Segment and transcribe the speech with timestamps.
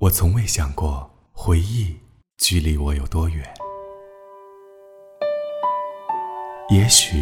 [0.00, 1.96] 我从未想过回忆
[2.36, 3.42] 距离我有多远，
[6.68, 7.16] 也许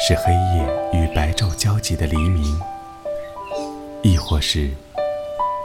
[0.00, 2.58] 是黑夜与白昼交集的黎明，
[4.02, 4.70] 亦或是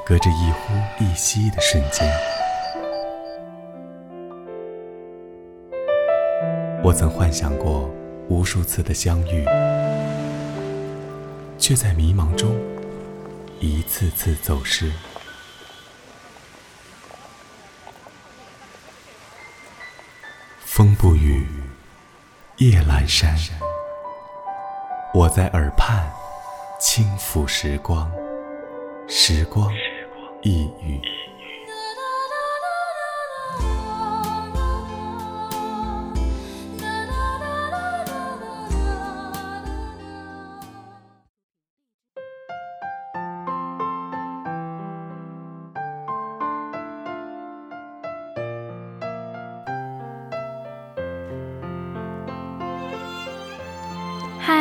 [0.05, 2.05] 隔着一呼一吸的瞬间。
[6.83, 7.89] 我曾幻想过
[8.27, 9.45] 无数次的相遇，
[11.57, 12.53] 却在迷茫中
[13.61, 14.91] 一次次走失。
[20.77, 21.43] 风不语，
[22.57, 23.35] 夜阑珊，
[25.11, 26.07] 我在耳畔
[26.79, 28.11] 轻抚时光，
[29.07, 29.73] 时光
[30.43, 31.01] 一语。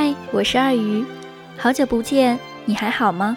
[0.07, 1.05] 嗨，我是二鱼，
[1.59, 3.37] 好久不见，你还好吗？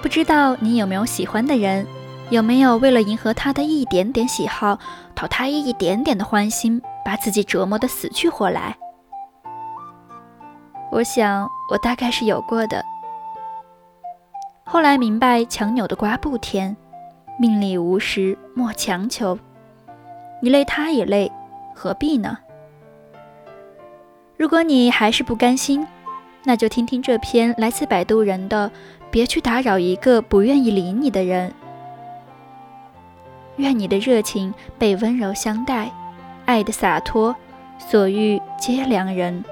[0.00, 1.86] 不知道你有没有喜欢的人，
[2.30, 4.78] 有没有为了迎合他的一点点喜好，
[5.14, 8.74] 讨他一点点的欢心，把自己折磨得死去活来？
[10.90, 12.82] 我想，我大概是有过的。
[14.64, 16.74] 后来明白，强扭的瓜不甜，
[17.38, 19.38] 命里无时莫强求，
[20.40, 21.30] 你累他也累，
[21.74, 22.38] 何必呢？
[24.38, 25.84] 如果你还是不甘心，
[26.44, 28.70] 那就听听这篇来自摆渡人的
[29.10, 31.52] “别去打扰一个不愿意理你的人”。
[33.58, 35.90] 愿你的热情被温柔相待，
[36.46, 37.34] 爱的洒脱，
[37.80, 39.44] 所遇皆良人。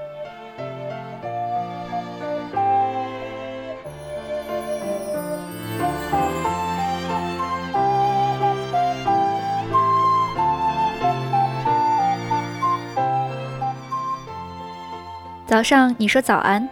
[15.46, 16.68] 早上你说早安，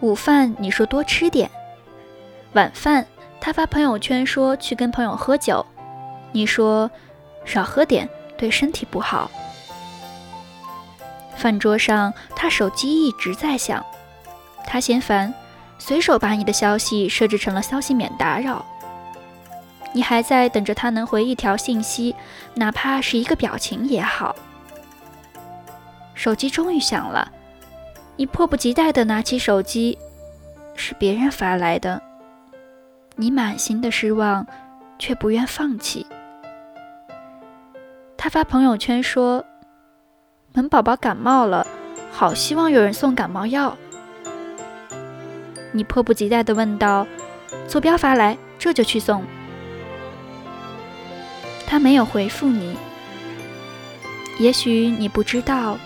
[0.00, 1.50] 午饭你说多吃点，
[2.54, 3.06] 晚饭
[3.38, 5.64] 他发朋友圈说去跟朋友喝酒，
[6.32, 6.90] 你说
[7.44, 8.08] 少喝点
[8.38, 9.30] 对身体不好。
[11.36, 13.84] 饭桌上他手机一直在响，
[14.66, 15.34] 他嫌烦，
[15.78, 18.64] 随手把你的消息设置成了消息免打扰。
[19.92, 22.16] 你还在等着他能回一条信息，
[22.54, 24.34] 哪怕是一个表情也好。
[26.14, 27.30] 手机终于响了。
[28.16, 29.98] 你迫不及待地拿起手机，
[30.76, 32.00] 是别人发来的。
[33.16, 34.46] 你满心的失望，
[34.98, 36.06] 却不愿放弃。
[38.16, 39.44] 他发朋友圈说
[40.54, 41.66] ：“萌宝宝感冒了，
[42.12, 43.76] 好希望有人送感冒药。”
[45.72, 47.06] 你迫不及待地问道
[47.66, 49.24] ：“坐标发来，这就去送。”
[51.66, 52.76] 他没有回复你。
[54.38, 55.76] 也许你不知道，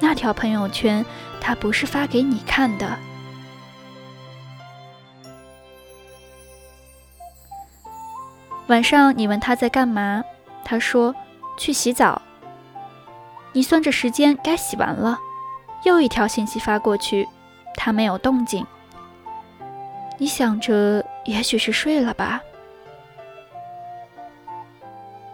[0.00, 1.04] 那条朋友圈。
[1.42, 2.96] 他不是发给你看的。
[8.68, 10.22] 晚上你问他在干嘛，
[10.64, 11.12] 他说
[11.58, 12.22] 去洗澡。
[13.52, 15.18] 你算着时间该洗完了，
[15.82, 17.28] 又一条信息发过去，
[17.76, 18.64] 他没有动静。
[20.18, 22.40] 你想着也许是睡了吧。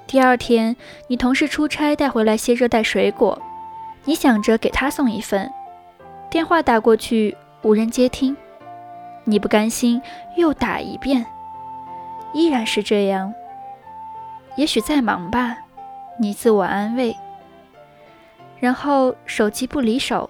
[0.06, 0.74] 第二天，
[1.06, 3.41] 你同事出差带回来些热带水果，
[4.04, 5.52] 你想着给他送一份。
[6.31, 8.37] 电话打过去，无人接听。
[9.25, 10.00] 你不甘心，
[10.37, 11.25] 又打一遍，
[12.33, 13.33] 依然是这样。
[14.56, 15.56] 也许在忙吧，
[16.19, 17.16] 你自我安慰。
[18.59, 20.28] 然后手机不离手，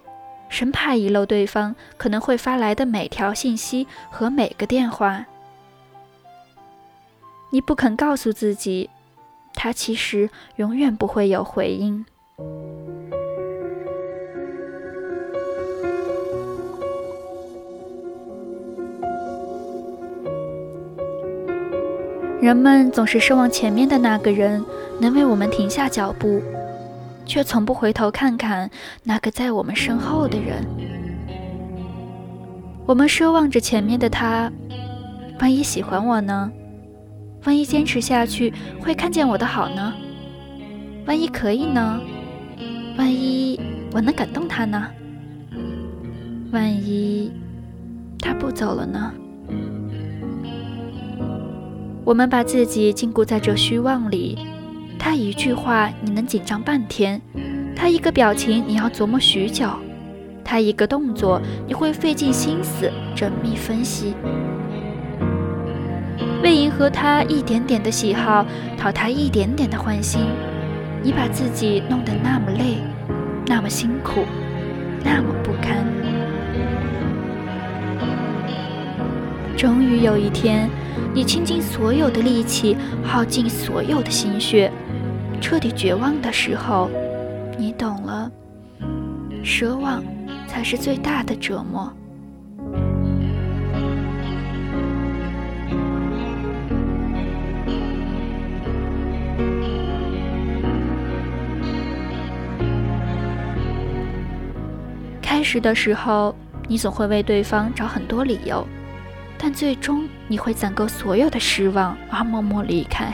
[0.48, 5.24] 生怕遗漏对方可能会发来的每条信息和每个电话。
[7.50, 8.90] 你不肯告诉自己，
[9.54, 12.04] 他其实永远不会有回应。
[22.48, 24.64] 人们总是奢望前面的那个人
[24.98, 26.40] 能为我们停下脚步，
[27.26, 28.70] 却从不回头看看
[29.02, 30.64] 那个在我们身后的人。
[32.86, 34.50] 我们奢望着前面的他，
[35.40, 36.50] 万一喜欢我呢？
[37.44, 39.92] 万一坚持下去会看见我的好呢？
[41.04, 42.00] 万一可以呢？
[42.96, 43.60] 万一
[43.92, 44.88] 我能感动他呢？
[46.50, 47.30] 万一
[48.18, 49.12] 他不走了呢？
[52.08, 54.38] 我们把自己禁锢在这虚妄里，
[54.98, 57.20] 他一句话你能紧张半天，
[57.76, 59.68] 他一个表情你要琢磨许久，
[60.42, 64.14] 他一个动作你会费尽心思缜密分析。
[66.42, 68.42] 为迎合他一点点的喜好，
[68.78, 70.22] 讨他一点点的欢心，
[71.02, 72.78] 你把自己弄得那么累，
[73.46, 74.24] 那么辛苦，
[75.04, 75.84] 那么不堪。
[79.58, 80.70] 终于有一天，
[81.14, 84.70] 你倾尽所有的力气，耗尽所有的心血，
[85.40, 86.88] 彻底绝望的时候，
[87.58, 88.30] 你懂了，
[89.42, 90.02] 奢望
[90.46, 91.92] 才是最大的折磨。
[105.20, 106.34] 开始的时候，
[106.68, 108.66] 你总会为对方找很多理由。
[109.38, 113.12] 但最终你会攒够所有的失望而默默离开。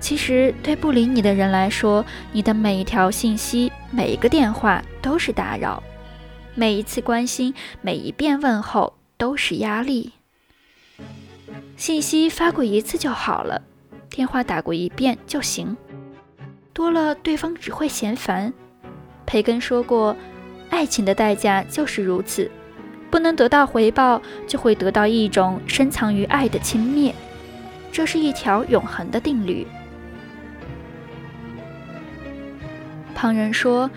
[0.00, 5.82] 其实对不理你的人来说，你的每一条信息、每一个电话都是打扰，
[6.54, 10.12] 每一次关心、每一遍问候都是压力。
[11.76, 13.60] 信息发过一次就好了，
[14.08, 15.76] 电话打过一遍就行，
[16.72, 18.52] 多了对方只会嫌烦。
[19.26, 20.16] 培根说过
[20.70, 22.50] ：“爱情的代价就是如此。”
[23.16, 27.14] 不能得到回报，就会得到一种深藏于爱的轻蔑，
[27.90, 29.66] 这是一条永恒的定律。
[33.14, 33.90] 旁人说，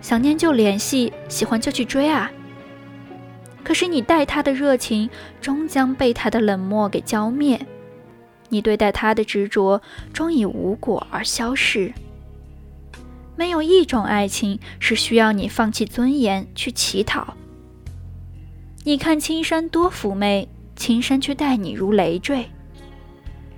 [0.00, 2.32] 想念就联系，喜欢就去追啊。
[3.62, 5.08] 可是你待他的热情，
[5.40, 7.56] 终将被他的冷漠给浇灭；
[8.48, 9.80] 你对待他的执着，
[10.12, 11.92] 终以无果而消逝。
[13.36, 17.36] 没有一种爱情是需要你放弃尊严去乞讨。
[18.86, 20.46] 你看青山多妩媚，
[20.76, 22.44] 青山却待你如累赘。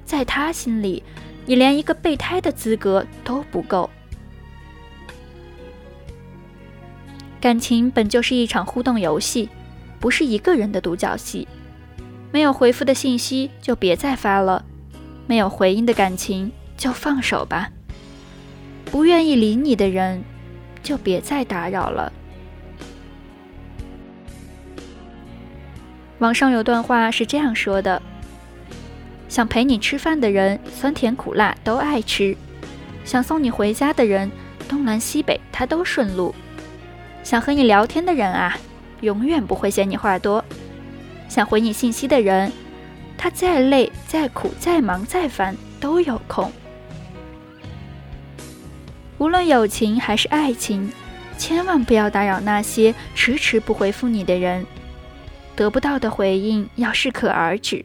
[0.04, 1.02] 在他心里，
[1.46, 3.90] 你连一个备胎的资格都不够。
[7.40, 9.48] 感情本就是一场互动游戏，
[9.98, 11.48] 不是一个人的独角戏。
[12.30, 14.64] 没有回复的信息就别再发了，
[15.26, 17.72] 没有回应的感情就放手吧。
[18.84, 20.22] 不愿意理你的人，
[20.84, 22.12] 就别再打扰了。
[26.18, 28.00] 网上有段话是这样说的：
[29.28, 32.34] 想陪你吃饭的人，酸甜苦辣都爱吃；
[33.04, 34.30] 想送你回家的人，
[34.66, 36.34] 东南西北他都顺路；
[37.22, 38.56] 想和你聊天的人啊，
[39.02, 40.42] 永远不会嫌你话多；
[41.28, 42.50] 想回你信息的人，
[43.18, 46.50] 他再累、再苦、再忙、再烦都有空。
[49.18, 50.90] 无论友情还是爱情，
[51.36, 54.64] 千万不要打扰那些迟迟不回复你的人。
[55.56, 57.84] 得不到的回应要适可而止，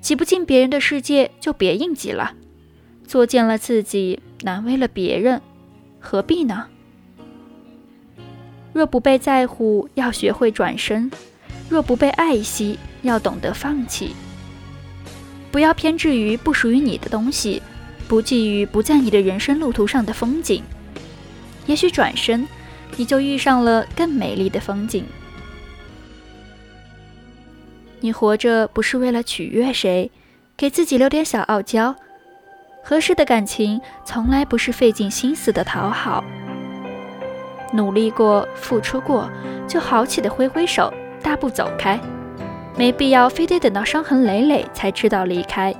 [0.00, 2.34] 挤不进别人的世界就别硬挤了，
[3.06, 5.40] 作践了自己，难为了别人，
[6.00, 6.66] 何必呢？
[8.72, 11.08] 若不被在乎，要学会转身；
[11.70, 14.10] 若不被爱惜，要懂得放弃。
[15.52, 17.62] 不要偏执于不属于你的东西，
[18.08, 20.62] 不觊觎不在你的人生路途上的风景。
[21.66, 22.46] 也许转身，
[22.96, 25.04] 你就遇上了更美丽的风景。
[28.06, 30.12] 你活着不是为了取悦谁，
[30.56, 31.92] 给自己留点小傲娇。
[32.84, 36.22] 合适的感情从来不是费尽心思的讨好。
[37.72, 39.28] 努力过，付出过，
[39.66, 41.98] 就豪气的挥挥手，大步走开。
[42.76, 45.74] 没必要非得等到伤痕累累才知道离开。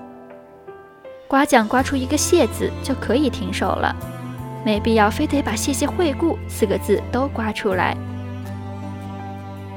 [1.28, 3.94] 刮奖刮出一个谢字就可以停手了，
[4.64, 7.96] 没必要非得把谢谢惠顾四个字都刮出来。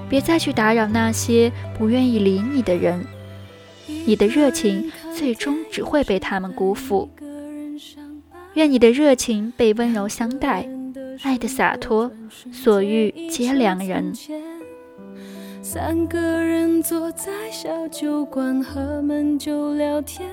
[0.09, 3.05] 别再去打扰那些不愿意理你的人，
[4.05, 7.09] 你的热情最终只会被他们辜负。
[8.55, 10.67] 愿你的热情被温柔相待，
[11.21, 12.11] 爱的洒脱，
[12.51, 14.11] 所遇皆良人。
[15.61, 20.27] 三个人坐在小酒馆，喝闷酒聊天，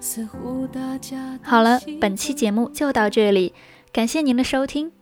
[0.00, 3.52] 似乎大家好了，本期节目就到这里，
[3.92, 4.92] 感谢您的收听。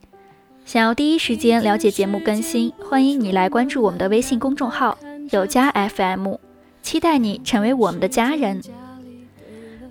[0.66, 4.98] 想要第一时间了解节目更新，欢迎你来关注我们的微信公众号
[5.30, 6.34] “有家 FM”，
[6.82, 8.60] 期待你成为我们的家人。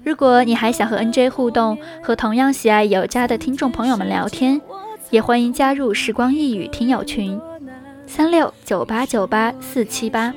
[0.04, 4.60] 如果你还想和 NJ 互动，和同样喜爱有家的听众朋友们聊天，
[5.12, 7.40] 也欢迎加入时光一语听友群：
[8.06, 10.34] 三六九八九八四七八。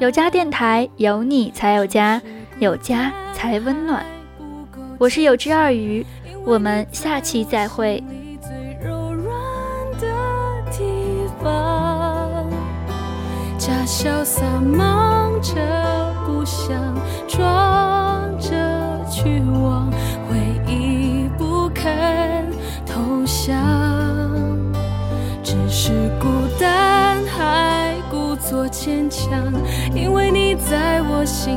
[0.00, 2.20] 有家电台，有你才有家，
[2.58, 4.04] 有家才温暖。
[4.98, 6.04] 我是有只二鱼，
[6.44, 8.04] 我们下期再会。
[13.70, 15.54] 假潇洒，忙着
[16.26, 16.76] 不想，
[17.28, 18.50] 装着
[19.08, 19.88] 去往，
[20.28, 20.36] 回
[20.66, 22.48] 忆不肯
[22.84, 23.56] 投降，
[25.44, 26.26] 只是孤
[26.58, 29.30] 单还故作坚强。
[29.94, 31.56] 因为你在我心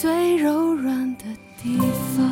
[0.00, 1.24] 最柔软的
[1.62, 2.23] 地方。